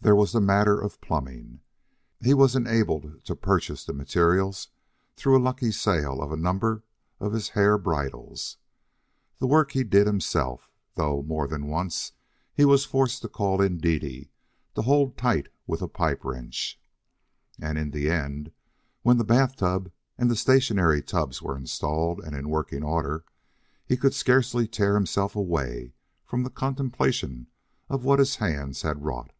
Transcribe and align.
There 0.00 0.14
was 0.14 0.32
the 0.32 0.40
matter 0.40 0.80
of 0.80 0.92
the 0.92 0.98
plumbing. 1.00 1.60
He 2.20 2.32
was 2.32 2.54
enabled 2.54 3.22
to 3.24 3.34
purchase 3.34 3.84
the 3.84 3.92
materials 3.92 4.68
through 5.16 5.36
a 5.36 5.42
lucky 5.42 5.72
sale 5.72 6.22
of 6.22 6.30
a 6.30 6.36
number 6.36 6.84
of 7.18 7.32
his 7.32 7.50
hair 7.50 7.76
bridles. 7.76 8.58
The 9.38 9.48
work 9.48 9.72
he 9.72 9.82
did 9.82 10.06
himself, 10.06 10.70
though 10.94 11.22
more 11.22 11.48
than 11.48 11.66
once 11.66 12.12
he 12.54 12.64
was 12.64 12.84
forced 12.84 13.22
to 13.22 13.28
call 13.28 13.60
in 13.60 13.78
Dede 13.78 14.30
to 14.76 14.82
hold 14.82 15.18
tight 15.18 15.48
with 15.66 15.82
a 15.82 15.88
pipe 15.88 16.24
wrench. 16.24 16.80
And 17.60 17.76
in 17.76 17.90
the 17.90 18.08
end, 18.08 18.52
when 19.02 19.18
the 19.18 19.24
bath 19.24 19.56
tub 19.56 19.90
and 20.16 20.30
the 20.30 20.36
stationary 20.36 21.02
tubs 21.02 21.42
were 21.42 21.58
installed 21.58 22.20
and 22.20 22.36
in 22.36 22.48
working 22.48 22.84
order, 22.84 23.24
he 23.84 23.96
could 23.96 24.14
scarcely 24.14 24.68
tear 24.68 24.94
himself 24.94 25.34
away 25.34 25.92
from 26.24 26.44
the 26.44 26.50
contemplation 26.50 27.48
of 27.90 28.04
what 28.04 28.20
his 28.20 28.36
hands 28.36 28.82
had 28.82 29.04
wrought. 29.04 29.32